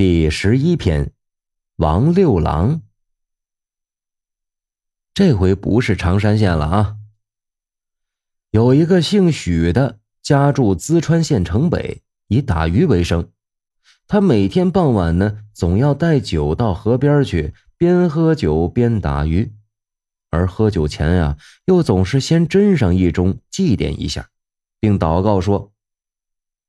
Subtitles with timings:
[0.00, 1.10] 第十一篇，
[1.74, 2.82] 王六郎。
[5.12, 6.96] 这回不是常山县了啊。
[8.52, 13.32] 有一个姓许的，家住淄川县城北，以打鱼为生。
[14.06, 19.52] 他每天傍晚呢，总要带酒到河边去，边喝酒边打鱼。
[20.30, 24.28] 而喝酒前呀，又总是先斟上一盅，祭奠一下，
[24.78, 25.72] 并祷告说：“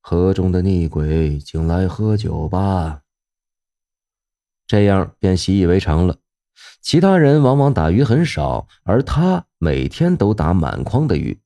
[0.02, 3.02] 河中的逆鬼，请来喝酒吧。”
[4.70, 6.18] 这样便习以为常了。
[6.80, 11.40] 其他人往往打鱼很少，而他每天都打满筐的鱼。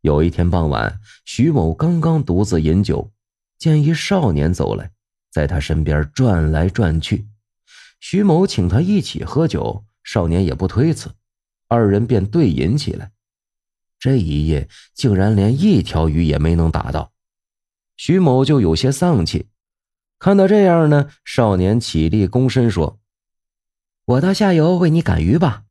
[0.00, 3.12] 有一天傍晚，徐某刚刚独自饮酒，
[3.58, 4.90] 见一少年走来，
[5.30, 7.28] 在他身边转来转去。
[8.00, 11.12] 徐某请他一起喝酒，少年也不推辞，
[11.68, 13.12] 二人便对饮起来。
[14.00, 17.12] 这一夜竟然连一条鱼也没能打到，
[17.96, 19.46] 徐某就有些丧气。
[20.20, 23.00] 看到这样呢，少年起立躬身说
[24.04, 25.64] ：“我到下游为你赶鱼吧。”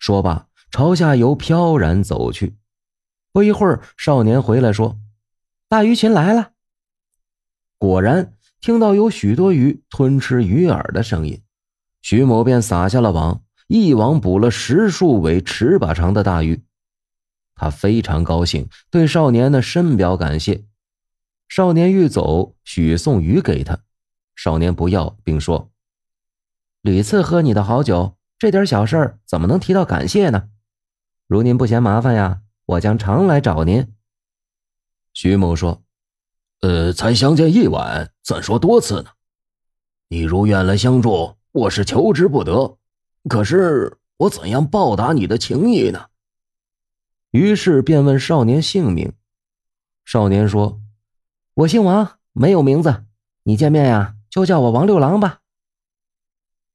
[0.00, 2.56] 说罢，朝下游飘然走去。
[3.32, 4.98] 不一会儿，少年回来说
[5.68, 6.52] ：“大鱼群来了。”
[7.76, 8.32] 果然
[8.62, 11.42] 听到有许多鱼吞吃鱼饵的声音，
[12.00, 16.62] 徐某便撒下了网，一网捕了十数尾尺把长的大鱼。
[17.54, 20.64] 他非常高兴，对少年呢深表感谢。
[21.48, 23.78] 少年欲走，许送鱼给他，
[24.34, 25.70] 少年不要，并说
[26.82, 30.48] ：“屡次喝你的好酒，这点小事怎么能提到感谢呢？
[31.28, 33.94] 如您不嫌麻烦呀，我将常来找您。”
[35.14, 35.84] 徐某说
[36.62, 39.10] ：“呃，才相见一晚，怎说多次呢？
[40.08, 42.76] 你如愿来相助，我是求之不得。
[43.28, 46.06] 可是我怎样报答你的情谊呢？”
[47.30, 49.12] 于是便问少年姓名。
[50.04, 50.80] 少年说。
[51.56, 53.06] 我姓王，没有名字。
[53.44, 55.40] 你见面呀，就叫我王六郎吧。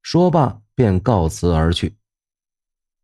[0.02, 1.98] 说罢，便告辞而去。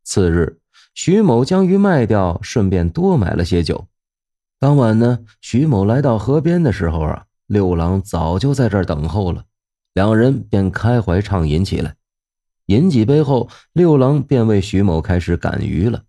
[0.02, 0.60] 次日，
[0.96, 3.88] 徐某将鱼卖掉，顺便多买了些酒。
[4.58, 9.46] 当晚呢，徐某来到河边的时候啊，六郎早就在这儿等候了。
[9.94, 11.96] 两人便开怀畅饮起来。
[12.66, 16.06] 饮几杯后，六郎便为徐某开始赶鱼了。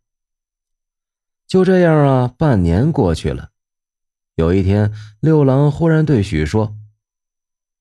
[1.46, 3.50] 就这样啊，半年过去了。
[4.38, 6.76] 有一天，六郎忽然对许说：“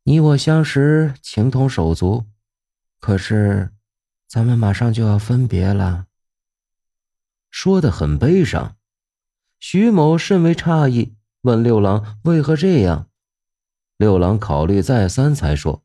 [0.05, 2.25] 你我相识，情同手足，
[2.99, 3.69] 可是，
[4.27, 6.07] 咱们马上就要分别了。”
[7.51, 8.75] 说的很悲伤。
[9.59, 13.07] 徐某甚为诧异，问六郎为何这样。
[13.97, 15.83] 六郎考虑再三，才说：“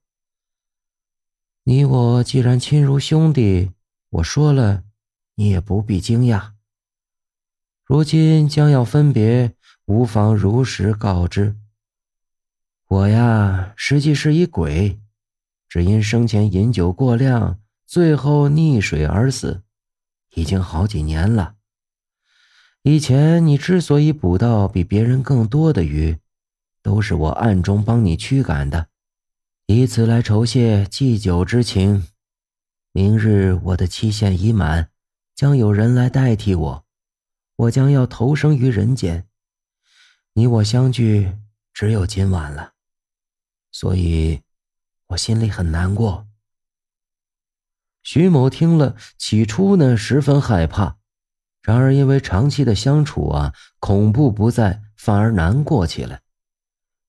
[1.64, 3.72] 你我既然亲如兄弟，
[4.08, 4.84] 我说了，
[5.34, 6.52] 你也不必惊讶。
[7.84, 9.54] 如今将要分别。”
[9.92, 11.54] 无妨，如实告知。
[12.88, 14.98] 我呀，实际是一鬼，
[15.68, 19.62] 只因生前饮酒过量，最后溺水而死，
[20.34, 21.56] 已经好几年了。
[22.84, 26.16] 以前你之所以捕到比别人更多的鱼，
[26.82, 28.88] 都是我暗中帮你驱赶的，
[29.66, 32.06] 以此来酬谢祭酒之情。
[32.92, 34.88] 明日我的期限已满，
[35.34, 36.84] 将有人来代替我，
[37.56, 39.26] 我将要投生于人间。
[40.34, 41.36] 你我相聚
[41.74, 42.72] 只有今晚了，
[43.70, 44.40] 所以，
[45.08, 46.26] 我心里很难过。
[48.02, 50.96] 徐某听了，起初呢十分害怕，
[51.60, 56.22] 然而因为长期的相处啊，恐怖不在，反而难过起来。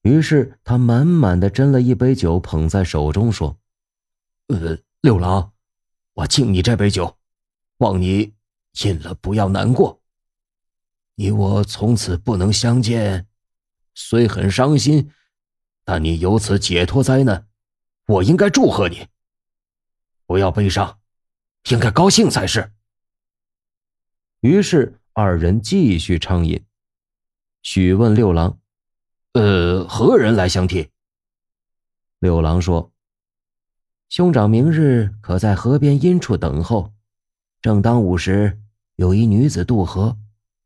[0.01, 3.57] 于是他满满的斟了一杯酒，捧在手中说
[4.49, 5.53] ：“呃，六郎，
[6.11, 7.17] 我敬你这杯酒，
[7.77, 8.33] 望你
[8.83, 10.01] 饮了不要难过。”
[11.15, 13.27] 你我从此不能相见，
[13.93, 15.11] 虽很伤心，
[15.83, 17.47] 但你由此解脱灾难，
[18.07, 19.07] 我应该祝贺你。
[20.25, 20.99] 不要悲伤，
[21.69, 22.71] 应该高兴才是。
[24.39, 26.65] 于是二人继续畅饮。
[27.61, 28.59] 许问六郎
[29.33, 30.89] ：“呃，何人来相替？”
[32.17, 32.91] 六郎说
[34.09, 36.91] ：“兄长明日可在河边阴处等候，
[37.61, 38.59] 正当午时，
[38.95, 40.17] 有一女子渡河。”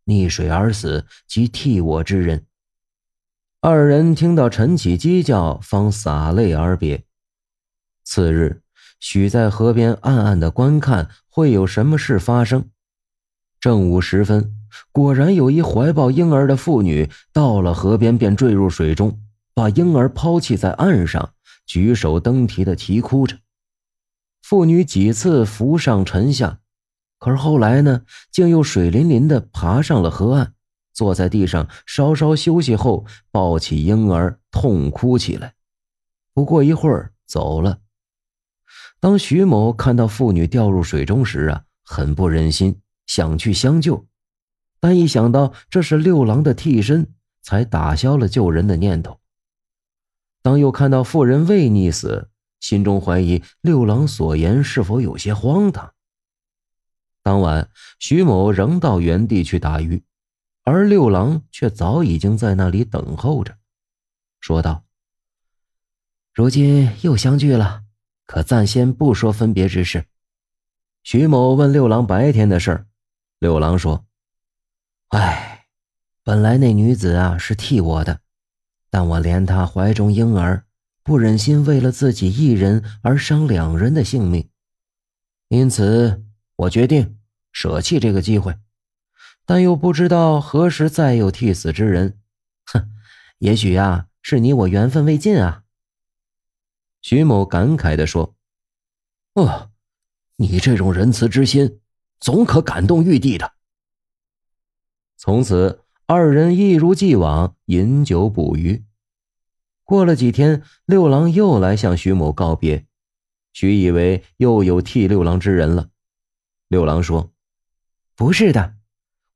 [0.08, 2.46] 溺水而死，即替我之人。
[3.62, 7.04] 二人听到晨起鸡叫，方洒泪而别。
[8.04, 8.62] 次日，
[9.00, 12.70] 许在河边暗暗的观看，会有什么事发生。
[13.60, 14.56] 正午时分，
[14.92, 19.20] 果然有一怀抱婴儿的妇女到了河边，便坠入水中，
[19.54, 21.34] 把婴儿抛弃在岸上，
[21.66, 23.38] 举手登啼的啼哭着。
[24.42, 26.60] 妇女几次浮上沉下。
[27.20, 30.54] 可是后来呢，竟又水淋淋的爬上了河岸，
[30.94, 35.56] 坐在地上稍稍休息后，抱起婴儿痛哭起来。
[36.34, 37.80] 不过一会儿走了。
[39.00, 44.06] 当徐某看到妇女掉入水中时啊，很不忍心，想去相救，
[44.80, 49.20] 但一想到这是六郎的替身，才打消了救人的念头。
[50.44, 52.30] 当又看到妇人未溺死，
[52.60, 55.94] 心中怀疑六郎所言是否有些荒唐。
[57.28, 57.70] 当晚，
[58.00, 60.02] 徐某仍到原地去打鱼，
[60.64, 63.58] 而六郎却早已经在那里等候着，
[64.40, 64.86] 说道
[66.34, 67.84] ：“如今又相聚了。”
[68.26, 70.06] 可暂先不说分别之事。
[71.04, 72.86] 徐某问六郎白天的事儿，
[73.40, 74.06] 六郎说
[75.12, 75.66] ：“哎，
[76.24, 78.22] 本来那女子啊是替我的，
[78.90, 80.64] 但我怜她怀中婴儿，
[81.04, 84.50] 不忍心为了自己一人而伤两人的性命，
[85.50, 86.24] 因此
[86.58, 87.20] 我决定
[87.52, 88.58] 舍弃这个机会，
[89.46, 92.20] 但又不知道何时再有替死之人。
[92.66, 92.92] 哼，
[93.38, 95.64] 也许呀，是你我缘分未尽啊。”
[97.02, 98.36] 徐某感慨地说
[99.36, 99.70] ：“哦，
[100.38, 101.80] 你这种仁慈之心，
[102.20, 103.54] 总可感动玉帝的。”
[105.16, 108.84] 从此，二人一如既往饮酒捕鱼。
[109.84, 112.88] 过了几天，六郎又来向徐某告别，
[113.54, 115.90] 徐以为又有替六郎之人了。
[116.68, 117.32] 六郎说
[118.16, 118.76] ：“不是的，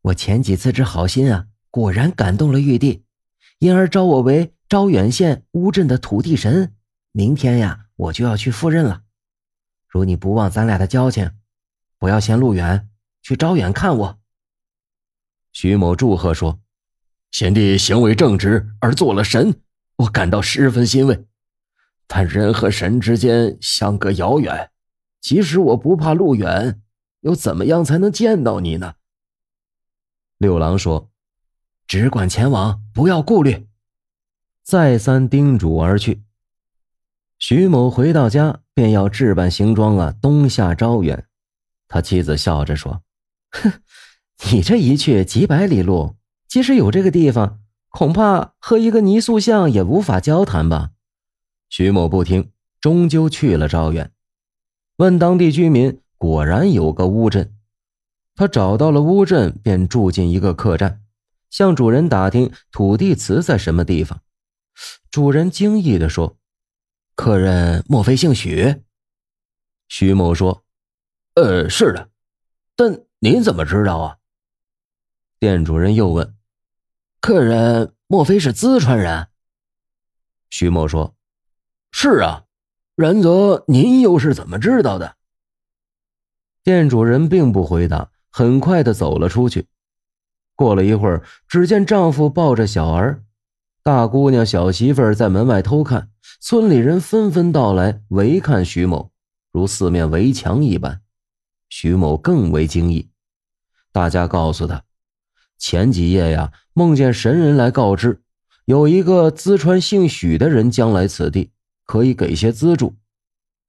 [0.02, 3.06] 我前几次之好心啊，果然感动了玉帝，
[3.60, 6.76] 因而招我为招远县乌镇的土地神。”
[7.14, 9.04] 明天呀，我就要去赴任了。
[9.88, 11.32] 如你不忘咱俩的交情，
[11.98, 12.90] 不要嫌路远，
[13.22, 14.20] 去招远看我。
[15.52, 16.62] 徐某祝贺说
[17.32, 19.62] ：“贤弟行为正直而做了神，
[19.98, 21.26] 我感到十分欣慰。
[22.08, 24.72] 但人和神之间相隔遥远，
[25.20, 26.82] 即使我不怕路远，
[27.22, 28.94] 又怎么样才能见到你呢？”
[30.38, 31.10] 六郎说
[31.88, 33.68] ：“只管前往，不要顾虑。”
[34.64, 36.24] 再三叮嘱而去。
[37.40, 41.28] 徐某回到家，便要置办行装啊，东下招远。
[41.88, 43.02] 他妻子笑着说
[43.52, 43.82] ：“哼，
[44.52, 46.16] 你这一去几百里路，
[46.48, 47.60] 即使有这个地方，
[47.90, 50.92] 恐怕和一个泥塑像也无法交谈吧？”
[51.70, 54.12] 徐某不听，终究去了招远。
[54.98, 57.56] 问当地居民，果然有个乌镇。
[58.36, 61.02] 他找到了乌镇，便住进一个客栈，
[61.50, 64.22] 向主人打听土地祠在什么地方。
[65.10, 66.38] 主人惊异地说。
[67.16, 68.84] 客人莫非姓许？
[69.90, 70.64] 徐某说
[71.34, 72.12] ：“呃，是的。
[72.76, 74.18] 但您怎么知道啊？”
[75.40, 76.36] 店主人又问
[77.20, 79.30] ：“客人莫非是淄川人？”
[80.52, 81.16] 徐某说
[81.92, 82.46] ：“是啊。
[82.96, 85.18] 然则您又是怎么知道的？”
[86.64, 89.66] 店主人并不回答，很快的走了出去。
[90.56, 93.24] 过了一会儿，只见丈夫抱着小儿。
[93.84, 96.10] 大姑娘、小媳妇在门外偷看，
[96.40, 99.12] 村里人纷纷到来围看徐某，
[99.52, 101.02] 如四面围墙一般。
[101.68, 103.10] 徐某更为惊异，
[103.92, 104.84] 大家告诉他，
[105.58, 108.22] 前几夜呀，梦见神人来告知，
[108.66, 111.52] 有一个淄川姓许的人将来此地，
[111.86, 112.96] 可以给些资助。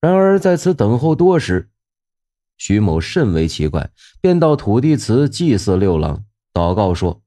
[0.01, 1.71] 然而在此等候多时，
[2.65, 6.23] 徐某甚为奇怪，便到土地祠祭祀六郎，
[6.55, 7.21] 祷告说：“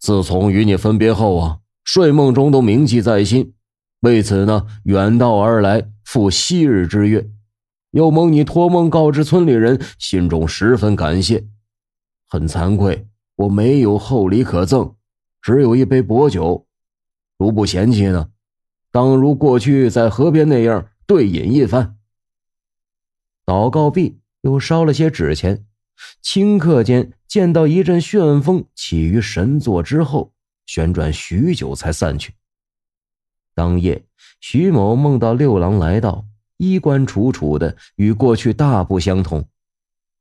[0.00, 3.54] 自从与你分别后啊。”睡梦中都铭记在心，
[4.00, 7.24] 为此呢，远道而来赴昔日之约，
[7.92, 11.46] 又蒙你托梦告知村里人，心中十分感谢。
[12.28, 14.96] 很惭愧，我没有厚礼可赠，
[15.40, 16.66] 只有一杯薄酒，
[17.38, 18.30] 如不嫌弃呢，
[18.90, 21.95] 当如过去在河边那样对饮一番。
[23.46, 25.64] 祷告毕，又烧了些纸钱，
[26.22, 30.34] 顷刻间见到一阵旋风起于神座之后。
[30.66, 32.34] 旋转许久才散去。
[33.54, 34.04] 当夜，
[34.40, 36.26] 徐某梦到六郎来到，
[36.56, 39.48] 衣冠楚楚的，与过去大不相同。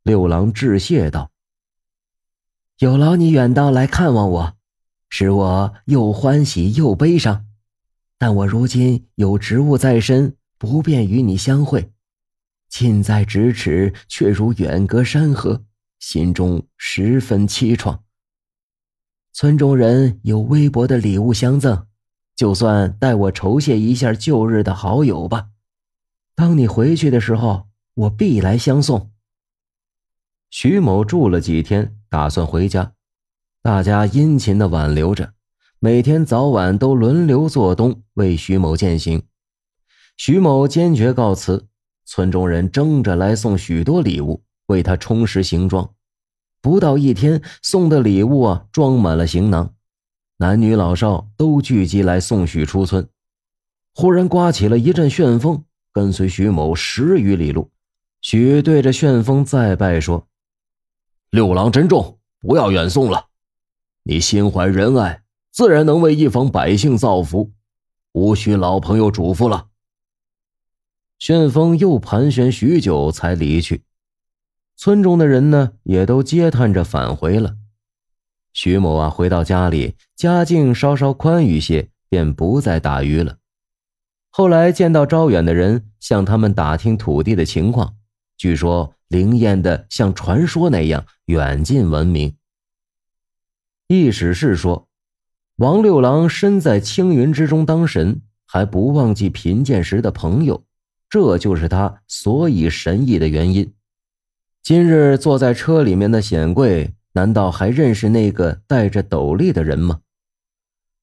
[0.04, 1.32] 六郎致谢道
[2.78, 4.54] ：“有劳你远道来看望我，
[5.10, 7.48] 使我又欢喜又悲伤。
[8.20, 11.92] 但我如今有职务在身，不便与你相会。
[12.78, 15.64] 近在咫尺，却如远隔山河，
[15.98, 18.00] 心中十分凄怆。”
[19.32, 21.88] 村中人有微薄的礼物相赠，
[22.36, 25.52] 就算代我酬谢一下旧日的好友吧。
[26.36, 29.10] 当你回去的时候，我必来相送。
[30.50, 32.92] 徐某住了几天，打算回家，
[33.62, 35.32] 大家殷勤的挽留着，
[35.80, 39.24] 每天早晚都轮流做东为徐某饯行。
[40.18, 41.70] 徐某坚决告辞，
[42.06, 45.90] 村中人争着来送许多礼物，为他充实行装。
[46.62, 49.74] 不到一天，送的礼物啊，装满了行囊，
[50.38, 53.08] 男女老少都聚集来送许出村。
[53.94, 57.70] 忽然刮起了一阵旋风，跟随徐某十余里路。
[58.22, 60.28] 许对着旋风再拜说
[61.30, 63.28] ：“六郎珍重，不要远送了。
[64.04, 65.22] 你心怀仁爱，
[65.52, 67.52] 自然能为一方百姓造福，
[68.14, 69.68] 无需老朋友嘱咐了。”
[71.26, 73.82] 旋风又盘旋许久才离去。
[74.78, 77.56] 村中的人呢，也都嗟叹着返回了。
[78.54, 83.38] 徐某啊，回到家里，家境稍稍宽裕些，便不再打鱼了。
[84.30, 87.96] 后来见到招远的人，向他们打听土地的情况，
[88.38, 92.36] 据说灵验的像传说那样远近闻名。
[93.88, 94.88] 意史是说，
[95.56, 100.64] 王六郎身在青云之中当神，还不忘记贫贱时的朋友，
[101.10, 103.74] 这就是他所以神异的原因。
[104.64, 110.02] 今日坐在车里面的显贵，难道还认识那个戴着斗笠的人吗？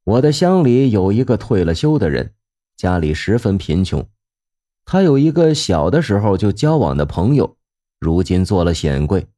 [0.05, 2.35] 我的乡里有一个退了休的人。
[2.77, 4.09] 家里十分贫穷，
[4.85, 7.57] 他有一个小的时候就交往的朋友，
[8.01, 9.29] 如今做了显贵。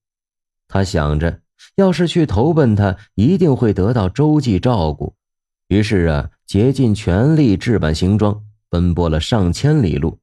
[0.67, 1.41] 他想着，
[1.77, 5.15] 要是去投奔他，一定会得到周济照顾。
[5.69, 10.19] 于是啊，竭尽全力置办行装，奔波了上千里路，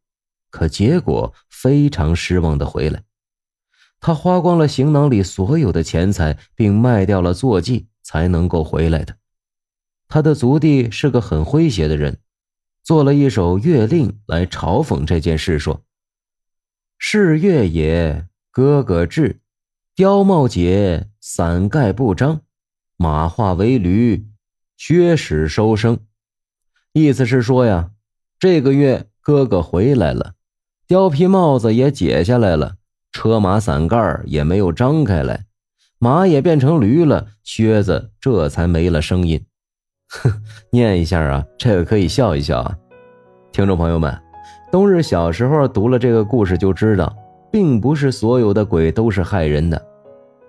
[0.52, 3.04] 可结果非常失望的回来。
[4.00, 9.18] 他花光了行囊里所有的钱财，并卖掉了坐骑，才能够回来的。
[10.08, 12.20] 他的族弟是个很诙谐的人。
[12.84, 15.84] 做了一首月令来嘲讽这件事，说
[16.98, 19.40] ：“是月也，哥哥至，
[19.96, 22.42] 貂帽解，伞盖不张，
[22.98, 24.28] 马化为驴，
[24.78, 26.00] 薛使收生。”
[26.92, 27.92] 意思是说呀，
[28.40, 30.34] 这个月哥哥回来了，
[30.92, 32.74] 貂皮帽子也解下来了，
[33.14, 35.46] 车马伞盖也没有张开来，
[36.00, 39.42] 马也变成驴了，靴子这才没了声音。
[40.10, 40.30] 哼，
[40.70, 42.76] 念一下啊，这个可以笑一笑啊。
[43.54, 44.14] 听众朋友们，
[44.70, 47.16] 冬日小时候读了这个故事就知道，
[47.50, 49.82] 并不是所有的鬼都是害人的，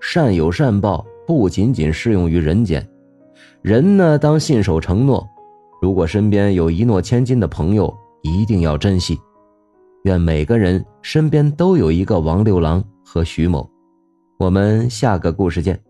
[0.00, 2.84] 善有善报，不仅仅适用于人间。
[3.60, 5.24] 人呢，当信守承诺，
[5.80, 9.16] 如果身边有一诺千金的朋友，一定要珍惜。
[10.04, 13.68] 愿每个人身边都有一个王六郎和徐某。
[14.38, 15.80] 我们下个故事见。